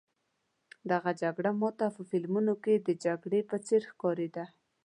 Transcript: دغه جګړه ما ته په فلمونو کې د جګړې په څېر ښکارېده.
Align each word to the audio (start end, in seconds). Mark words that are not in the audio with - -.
دغه 0.91 1.11
جګړه 1.21 1.51
ما 1.59 1.69
ته 1.77 1.85
په 1.95 2.01
فلمونو 2.09 2.53
کې 2.63 2.73
د 2.77 2.89
جګړې 3.05 3.41
په 3.49 3.57
څېر 3.65 3.81
ښکارېده. 3.91 4.45